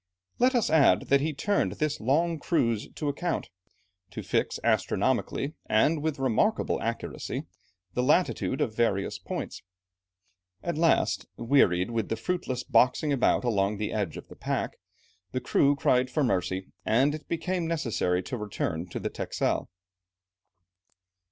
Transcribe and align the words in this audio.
Let 0.39 0.55
us 0.55 0.71
add 0.71 1.09
that 1.09 1.21
he 1.21 1.31
turned 1.31 1.73
this 1.73 1.99
long 1.99 2.39
cruise 2.39 2.87
to 2.95 3.07
account, 3.07 3.49
to 4.09 4.23
fix 4.23 4.59
astronomically, 4.63 5.53
and 5.67 6.01
with 6.01 6.17
remarkable 6.17 6.81
accuracy, 6.81 7.43
the 7.93 8.01
latitude 8.01 8.61
of 8.61 8.75
various 8.75 9.19
points. 9.19 9.61
At 10.63 10.75
last, 10.75 11.27
wearied 11.37 11.91
with 11.91 12.09
the 12.09 12.15
fruitless 12.15 12.63
boxing 12.63 13.13
about 13.13 13.43
along 13.43 13.77
the 13.77 13.93
edge 13.93 14.17
of 14.17 14.27
the 14.27 14.35
pack, 14.35 14.79
the 15.33 15.39
crew 15.39 15.75
cried 15.75 16.09
for 16.09 16.23
mercy, 16.23 16.69
and 16.83 17.13
it 17.13 17.27
became 17.27 17.67
necessary 17.67 18.23
to 18.23 18.37
return 18.37 18.87
to 18.89 18.99
the 18.99 19.11
Texel. 19.11 19.69